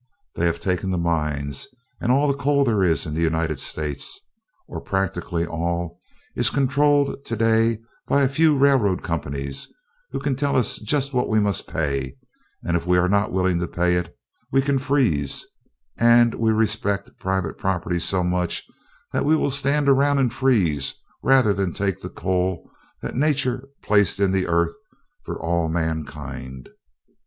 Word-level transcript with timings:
They 0.33 0.47
have 0.47 0.59
taken 0.59 0.89
the 0.89 0.97
mines; 0.97 1.67
and 1.99 2.11
all 2.11 2.27
the 2.27 2.33
coal 2.33 2.63
there 2.65 2.81
is 2.81 3.05
in 3.05 3.13
the 3.13 3.21
United 3.21 3.59
States, 3.59 4.19
or 4.67 4.81
practically 4.81 5.45
all, 5.45 5.99
is 6.35 6.49
controlled 6.49 7.23
today 7.23 7.77
by 8.07 8.23
a 8.23 8.27
few 8.27 8.57
railroad 8.57 9.03
companies 9.03 9.71
who 10.09 10.19
can 10.19 10.35
tell 10.35 10.55
us 10.57 10.79
just 10.79 11.13
what 11.13 11.29
we 11.29 11.39
must 11.39 11.67
pay, 11.69 12.17
and 12.63 12.75
if 12.75 12.83
we 12.87 12.97
are 12.97 13.07
not 13.07 13.31
willing 13.31 13.59
to 13.59 13.67
pay 13.67 13.93
it, 13.93 14.17
we 14.51 14.59
can 14.59 14.79
freeze; 14.79 15.45
and 15.97 16.33
we 16.33 16.49
respect 16.49 17.11
private 17.19 17.59
property 17.59 17.99
so 17.99 18.23
much 18.23 18.63
that 19.13 19.23
we 19.23 19.35
will 19.35 19.51
stand 19.51 19.87
around 19.87 20.17
and 20.17 20.33
freeze 20.33 20.95
rather 21.21 21.53
than 21.53 21.73
take 21.73 22.01
the 22.01 22.09
coal 22.09 22.67
that 23.03 23.13
nature 23.13 23.67
placed 23.83 24.19
in 24.19 24.31
the 24.31 24.47
earth 24.47 24.73
for 25.23 25.39
all 25.39 25.69
mankind. 25.69 26.69